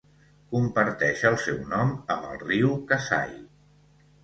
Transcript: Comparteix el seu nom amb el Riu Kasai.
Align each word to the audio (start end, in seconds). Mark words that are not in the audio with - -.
Comparteix 0.53 1.21
el 1.31 1.37
seu 1.43 1.59
nom 1.75 1.93
amb 2.17 2.25
el 2.31 2.41
Riu 2.47 2.75
Kasai. 2.95 3.39